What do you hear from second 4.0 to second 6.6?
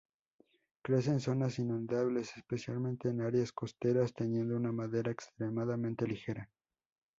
teniendo una madera extremadamente ligera.